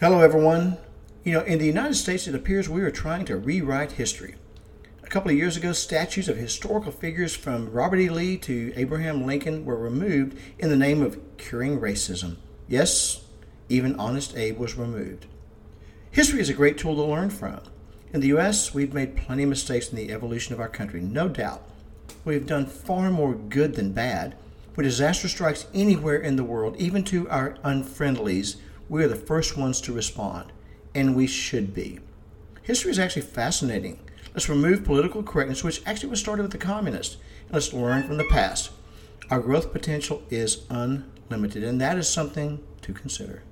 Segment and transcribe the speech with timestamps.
[0.00, 0.78] Hello, everyone.
[1.24, 4.36] You know, in the United States, it appears we are trying to rewrite history.
[5.04, 8.08] A couple of years ago, statues of historical figures from Robert E.
[8.08, 12.38] Lee to Abraham Lincoln were removed in the name of curing racism.
[12.66, 13.26] Yes,
[13.68, 15.26] even Honest Abe was removed.
[16.10, 17.60] History is a great tool to learn from.
[18.14, 21.28] In the U.S., we've made plenty of mistakes in the evolution of our country, no
[21.28, 21.62] doubt.
[22.24, 24.34] We've done far more good than bad.
[24.76, 28.56] When disaster strikes anywhere in the world, even to our unfriendlies,
[28.90, 30.52] we are the first ones to respond,
[30.96, 32.00] and we should be.
[32.62, 34.00] History is actually fascinating.
[34.34, 38.18] Let's remove political correctness, which actually was started with the communists, and let's learn from
[38.18, 38.72] the past.
[39.30, 43.44] Our growth potential is unlimited, and that is something to consider.